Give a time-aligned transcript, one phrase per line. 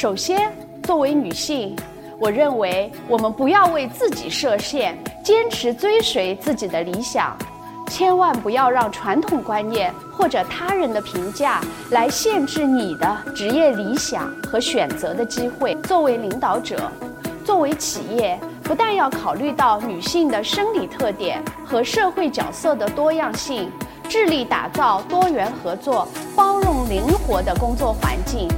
[0.00, 0.50] 首先，
[0.82, 1.76] 作为女性，
[2.18, 7.36] 我认为我们不要为自己设限，坚持追随自己的理想，
[7.86, 11.60] 千万不要让传统观念或者他人的评价
[11.90, 15.74] 来限制你的职业理想和选择的机会。
[15.82, 16.90] 作为领导者，
[17.44, 23.70] 作为企业，不但要考虑到女性的生理特点和社会角色的多样性，
[24.08, 28.48] 致力打造多元合作、包容灵活的工作环境。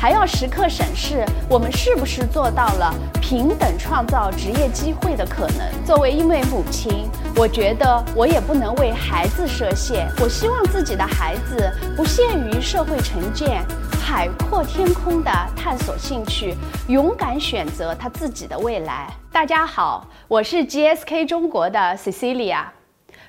[0.00, 5.84] 还要时刻审视我们是不是做到了平等创造职业机会的可能。
[5.84, 10.08] 作为一位母亲，我觉得我也不能为孩子设限。
[10.22, 13.62] 我希望自己的孩子不限于社会成见，
[14.00, 16.56] 海阔天空的探索兴趣，
[16.88, 19.06] 勇敢选择他自己的未来。
[19.30, 22.64] 大家好，我是 GSK 中国的 Cecilia，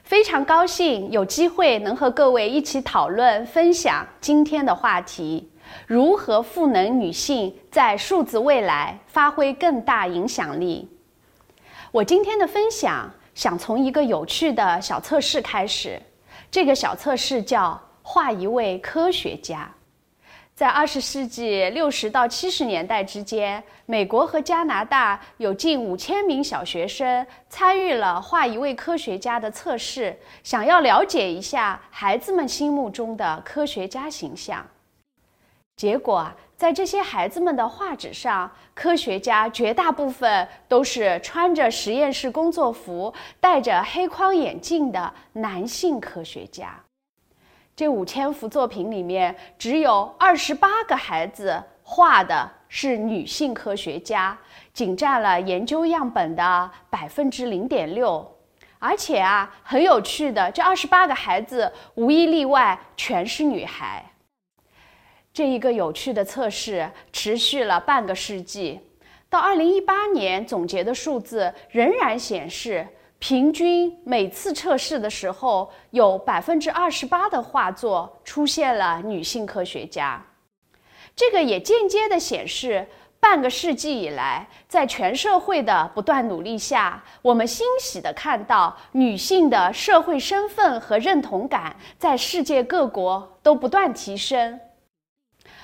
[0.05, 5.50] 非常高兴有机会能和各位一起讨论分享今天的话题。
[5.88, 10.87] 如何赋能女性在数字未来发挥更大影响力？
[11.91, 16.01] 我今天的分享想从一个有趣的小测试开始。
[16.49, 19.70] 这个小测试叫“画一位科学家”。
[20.54, 34.63] 在二十世纪六十到七十年代之间，美国和加拿大有近五千名小学生参与了“画一位科学家”的测试，想要了解一下孩子们心目中的科学家形象。
[35.82, 46.79] 结果啊，在这些孩子们的画纸上，科学家绝大部分都是穿着实验室工作服、戴着黑框眼镜的男性科学家。
[47.76, 54.38] 这五千幅作品里面，只有二十八个孩子画的是女性科学家，
[54.71, 58.23] 仅占了研究样本的百分之零点六。
[58.77, 64.06] 而且啊，很有趣的，这二十八个孩子无一例外全是女孩。
[65.34, 68.79] 这一个有趣的测试持续了半个世纪，
[69.29, 72.85] 到二零一八年总结的数字仍然显示，
[73.17, 80.22] 平均每次测试的时候，有百分之二十八的画作出现了女性科学家。
[81.16, 82.85] 这个也间接的显示，
[83.22, 94.59] 半个世纪以来，在全社会的不断努力下，我们欣喜的看到女性的社会身份和认同感在世界各国都不断提升。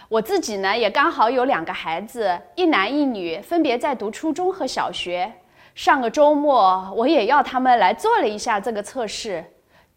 [0.10, 5.30] 我自己呢，也刚好有两个孩子，一男一女，分别在读初中和小学。
[5.76, 9.44] 上个周末，我也要他们来做了一下这个测试。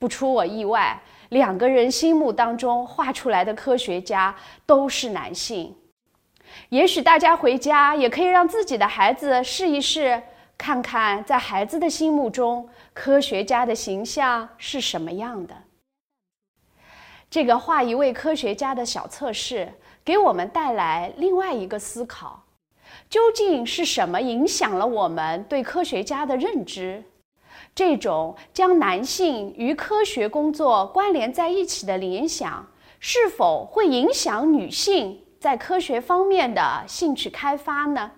[0.00, 4.34] 不出我意外，两个人心目当中画出来的科学家
[4.66, 5.76] 都是男性。
[6.70, 10.20] 也许大家回家也可以让自己的孩子试一试，
[10.58, 15.54] 看看在孩子的心目中，科学家的形象是什么样的。
[17.30, 19.72] 这个画一位科学家的小测试。
[20.04, 22.42] 给我们带来另外一个思考：
[23.08, 27.04] 究竟是什么影响了我们对科学家的认知？
[27.74, 32.66] 这种将男性与科学工作关联在一起的联想，
[32.98, 38.10] 是否会影响女性在科学方面的兴趣开发呢？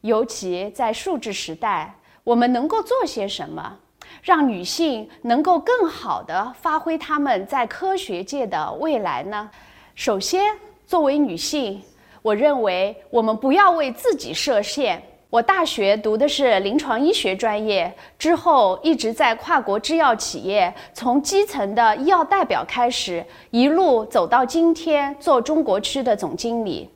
[0.00, 3.78] 尤其在数字时代，我们能够做些什么，
[4.22, 9.50] 让女性能够更好地发挥她们在科学界的未来呢？
[9.94, 10.42] 首先，
[10.84, 11.80] 作为女性，
[12.20, 15.00] 我认为我们不要为自己设限。
[15.30, 26.90] 我大学读的是临床医学专业，之后一直在跨国制药企业，从基层的医药代表开始，一路走到今天做中国区的总经理。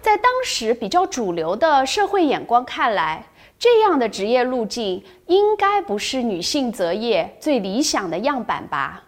[0.00, 3.24] 在当时比较主流的社会眼光看来，
[3.56, 9.04] 这样的职业路径应该不是女性择业最理想的样板吧。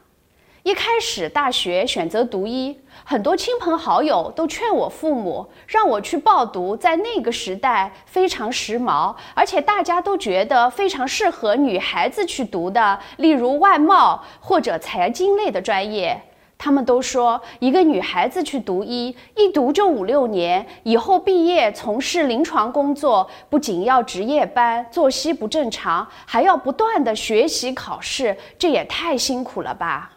[0.69, 16.21] 一开始大学选择读医，很多亲朋好友都劝我父母让我去报读，在那个时代非常时髦，而且大家都觉得非常适合女孩子去读的，例如外贸或者财经类的专业。
[16.59, 30.11] 他们都说，一个女孩子去读医，一读就五六年，以后毕业从事临床工作，不仅要值夜班，作息不正常，还要不断的学习考试，这也太辛苦了吧。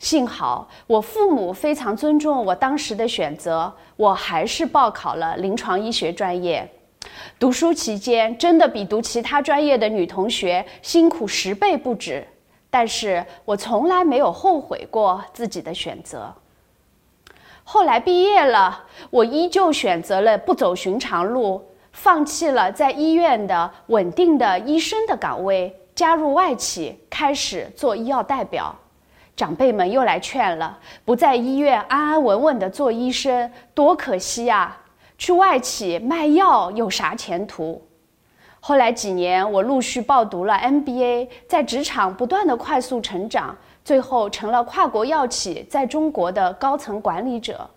[0.00, 6.66] 幸好我父母非常尊重我当时的选择，我还是报考了临床医学专业。
[7.38, 12.26] 读书期间真的比读其他专业的女同学辛苦十倍不止，
[12.70, 16.32] 但是我从来没有后悔过自己的选择。
[17.62, 21.62] 后来毕业了，我依旧选择了不走寻常路，
[21.92, 28.74] 放弃了在医院的稳定的医生的岗位，加入外企，开始做医药代表。
[29.36, 34.76] 长辈们又来劝了，不在医院安安稳稳的做医生，多可惜啊！
[35.16, 37.82] 去外企卖药有啥前途？
[38.60, 47.68] 后来几年，我陆续报读了 MBA，在职场不断的快速成长，最后成了跨国药企在中国的高层管理者。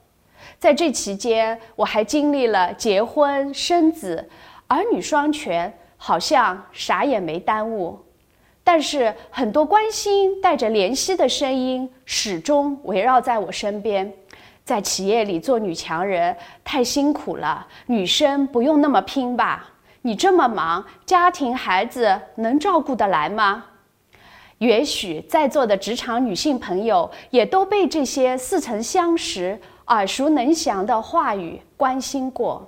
[0.59, 4.29] 在这期间，我还经历了结婚、生子、
[4.67, 7.97] 儿女双全，好像啥也没耽误。
[8.63, 14.11] 但是很多关心带着怜惜的声音始终围绕在我身边。
[14.63, 16.33] 在企业里做女强人
[16.63, 19.69] 太辛苦了，女生不用那么拼吧？
[20.03, 23.65] 你这么忙，家庭孩子能照顾得来吗？
[24.59, 32.65] 也许在座的职场女性朋友也都被这些似曾相识、耳熟能详的话语关心过。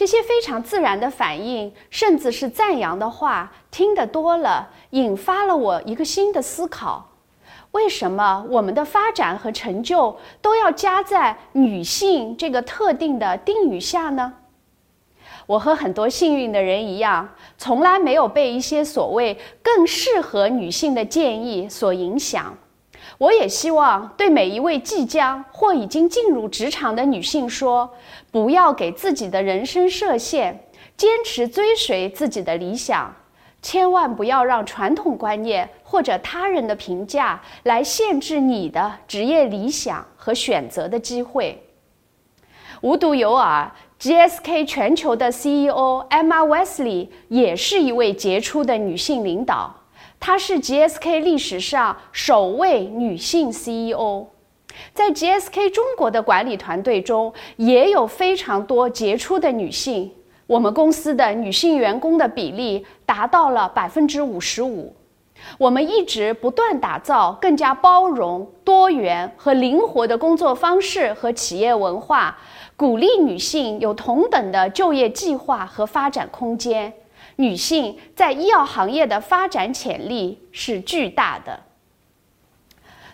[0.00, 7.10] 这些非常自然的反应，甚至是赞扬的话，听得多了，引发了我一个新的思考：
[7.72, 14.32] 为什么我们的发展和成就都要加在“女性”这个特定的定语下呢？
[15.44, 22.56] 我和很多幸运的人一样，从来没有被一些所谓更适合女性的建议所影响。
[23.20, 27.90] 我也希望对每一位即将或已经进入职场的女性说：
[28.30, 30.58] 不要给自己的人生设限，
[30.96, 33.14] 坚持追随自己的理想，
[33.60, 41.62] 千万不要让传统观念或者他人的评价来限制你的职业理想和选择的机会。
[42.80, 43.44] 无独有偶
[44.00, 49.76] ，GSK 全球的 CEO Emma Wesley 也是一位杰出的女性领导。
[50.20, 54.26] 她是 GSK 历史上首位女性 CEO，
[54.92, 60.12] 在 GSK 中国的管理团队中也有非常多杰出的女性。
[60.46, 64.94] 我们公司的女性员工的比例达到了百分之五十五。
[65.56, 72.36] 我们一直不断打造更加包容、多元和灵活的工作方式和企业文化，
[72.76, 76.92] 鼓励女性有同等的就业计划和发展空间。
[77.40, 81.58] 女性在医药行业的发展潜力是巨大的。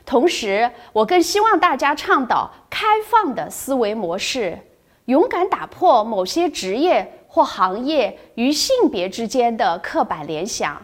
[0.05, 4.59] 同时，我更希望大家倡导开放的思维模式，
[5.05, 10.81] 勇敢打破某些职业或行业与性别之间的刻板联想，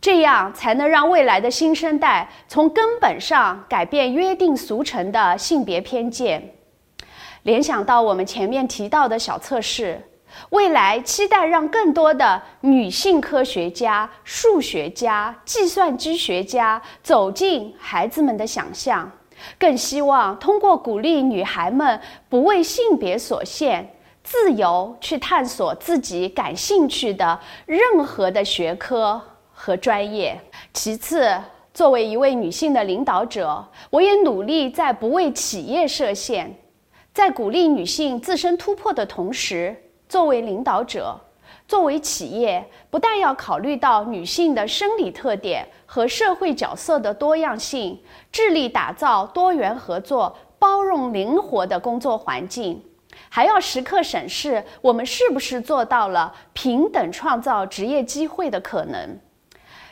[0.00, 6.54] 这样才能让未来的新生代从根本上改变约定俗成的性别偏见。
[7.42, 10.00] 联想到我们前面提到的小测试。
[10.50, 19.10] 未来期待让更多的女性科学家、数学家、计算机学家走进孩子们的想象，
[19.58, 29.20] 更希望通过鼓励女孩们不为性别所限，自由去探索自己感兴趣的任何的学科
[29.52, 30.40] 和专业。
[30.72, 31.30] 其次，
[31.74, 36.58] 作为一位女性的领导者，我也努力在不为企业设限，
[37.12, 39.76] 在鼓励女性自身突破的同时。
[40.08, 41.18] 作为领导者，
[41.66, 48.00] 作为企业，不但要考虑到女性的生理特点和社会角色的多样性，
[48.32, 52.82] 致力打造多元合作、包容灵活的工作环境，
[53.28, 59.18] 还要时刻审视我们是不是做到了平等创造职业机会的可能。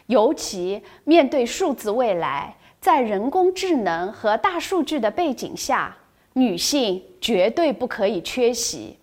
[0.06, 5.94] 尤其面对数字未来，在人工智能和大数据的背景下，
[6.32, 8.96] 女性绝对不可以缺席。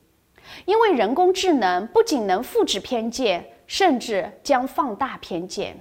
[0.66, 5.76] 因为人工智能不仅能复制偏见，甚至将放大偏见。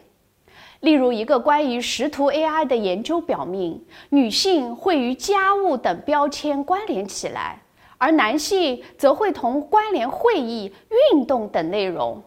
[0.81, 7.63] 例如，一个关于识图 AI 的研究表明，女性会与家务等标签关联起来，
[7.99, 10.73] 而男性则会同关联会议、
[11.13, 12.21] 运动等内容。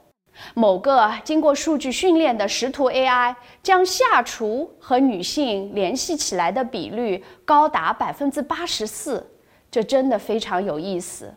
[0.53, 9.25] 某个经过数据训练的识图 AI 将下厨和女性联系起来的比率高达百分之八十四，
[9.71, 11.33] 这真的非常有意思。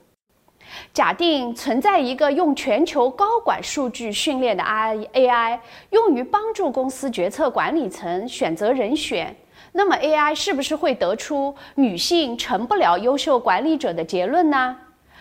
[0.92, 5.58] 假定存在一个用全球高管数据训练的 AI，
[5.90, 9.34] 用于帮助公司决策管理层选择人选，
[9.72, 14.76] 那么 AI 是不是会得出女性成不了优秀管理者的结论呢？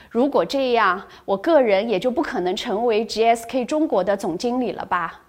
[0.09, 5.21] 如果这样，我个人也就不可能成为 GSK 中国的总经理了吧？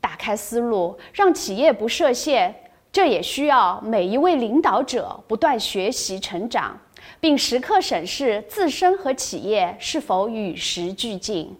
[0.00, 2.54] 打开思路，让企业不设限，
[2.90, 6.78] 这也需要每一位领导者不断学习成长。
[7.24, 11.56] 并时刻审视自身和企业是否与时俱进。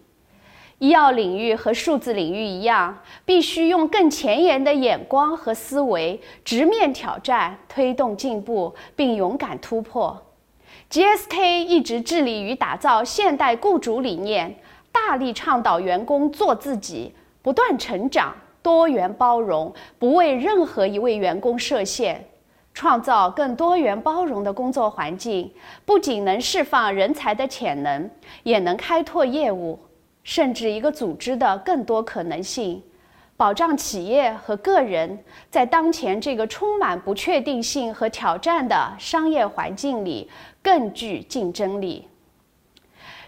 [0.78, 10.22] 医药领域和数字领域一样，必须用更前沿的眼光和思维，直面挑战，推动进步，并勇敢突破。
[10.90, 14.54] GSK 一直致力于打造现代雇主理念，
[14.92, 22.22] 大力倡导员工做自己、不断成长、多元包容，不为任何一位员工设限，
[22.74, 25.50] 创造更多元包容的工作环境，
[25.86, 28.10] 不仅能释放人才的潜能，
[28.42, 29.78] 也能开拓业务，
[30.24, 32.82] 甚至一个组织的更多可能性。
[33.36, 35.18] 保障企业和个人
[35.50, 40.30] 在当前这个充满不确定性和挑战的商业环境里
[40.62, 42.06] 更具竞争力。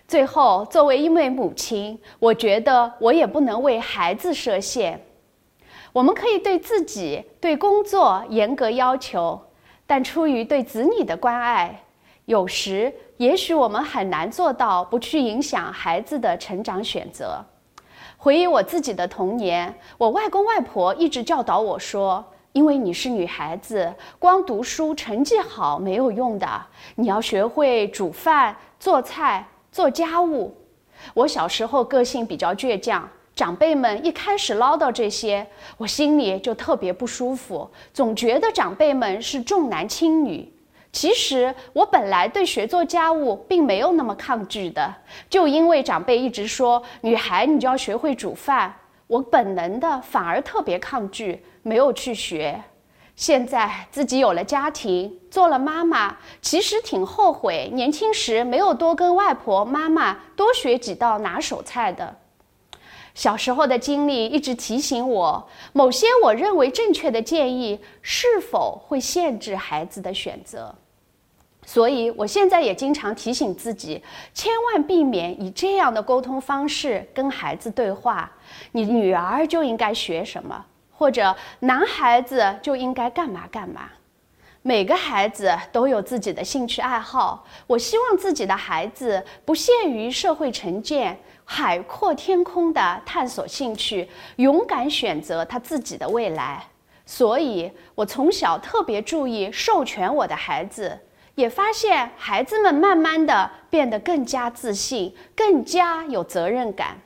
[0.07, 5.01] 最后，作为一位母亲，我觉得我也不能为孩子设限。
[5.97, 9.41] 我们可以对自己、对工作严格要求，
[9.87, 11.85] 但出于对子女的关爱，
[12.27, 17.43] 有时也许我们很难做到不去影响孩子的成长选择。
[18.19, 22.23] 回忆我自己的童年，我外公外婆一直教导我说
[22.53, 26.47] ：“因为你是女孩子，光读书成绩好没有用的，
[26.97, 30.55] 你要学会煮饭、做菜、做家务。”
[31.15, 40.51] 我小时候个性比较倔强，长辈们一开始唠叨这些，我心里就特别不舒服，总觉得长辈们是重男轻女。
[40.91, 44.91] 其实我本来对学做家务并没有那么抗拒的，
[45.29, 48.75] 就因为长辈一直说女孩你就要学会煮饭，
[49.07, 52.59] 我本能的反而特别抗拒，没有去学。
[53.17, 62.17] 现在自己有了家庭，做了妈妈，其实挺后悔年轻时没有多跟外婆妈妈多学几道拿手菜的。
[63.17, 70.73] 小时候的经历一直提醒我，某些我认为正确的建议是否会限制孩子的选择。
[71.65, 74.03] 所以，我现在也经常提醒自己，
[74.35, 78.31] 千万避免以这样的沟通方式跟孩子对话。
[78.73, 83.89] 你女儿就应该学什么，或者男孩子就应该干嘛干嘛。
[84.67, 96.65] 每个孩子都有自己的兴趣爱好，我希望自己的孩子不限于社会成见，海阔天空的探索兴趣，勇敢选择他自己的未来。
[97.05, 100.99] 所以，我从小特别注意授权我的孩子。
[101.37, 106.99] 也发现孩子们慢慢的变得更加自信，更加有责任感。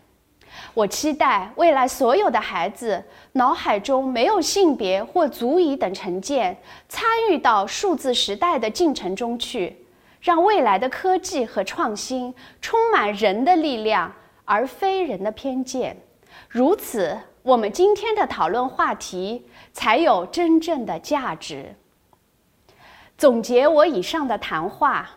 [0.73, 6.57] 我期待未来所有的孩子脑海中没有性别或族裔等成见，
[6.89, 9.85] 参与到数字时代的进程中去，
[10.21, 14.13] 让未来的科技和创新充满人的力量，
[14.45, 15.97] 而非人的偏见。
[16.49, 21.75] 如此，我们今天的讨论话题才有真正的价值。
[23.19, 25.11] 总结我以上的谈话：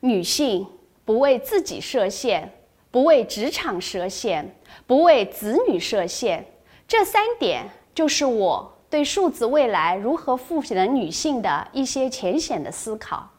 [0.00, 0.66] 女性
[1.04, 2.50] 不为自己设限，
[2.90, 4.54] 不为职场设限，
[4.86, 6.44] 不为子女设限。
[6.88, 13.30] 这三点就是我对数字未来如何赋能女性的一些浅显的思考。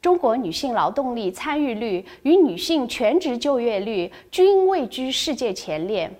[0.00, 6.10] 中国女性劳动力参与率与女性全职就业率均位居世界前列。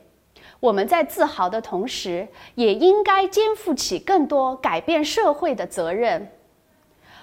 [0.60, 6.30] 我们在自豪的同时，也应该肩负起更多改变社会的责任。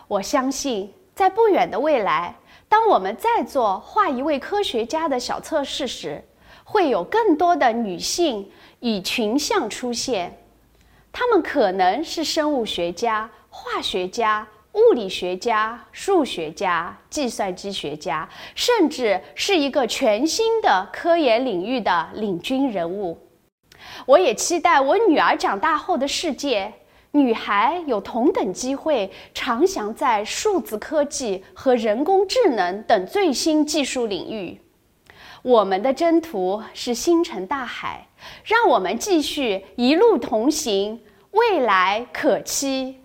[0.08, 2.36] 我相信，在不远的未来，
[2.70, 6.24] 当我们在做画一位科学家的小测试时，
[6.64, 8.48] 会有更多的女性
[8.82, 10.38] 以群像出现。
[11.12, 23.18] 她们可能是生物学家、化学家、物理学家、数学家、计算机学家，甚至是一个全新的科研领域的领军人物。
[24.06, 26.72] 我也期待我女儿长大后的世界。
[27.12, 34.60] 女孩有同等机会，常翔在数字科技和人工智能等最新技术领域。
[35.42, 38.08] 我们的征途是星辰大海，
[38.44, 41.00] 让我们继续一路同行，
[41.32, 43.02] 未来可期。